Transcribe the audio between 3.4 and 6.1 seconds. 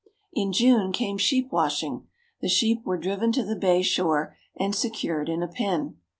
the bay shore and secured in a pen.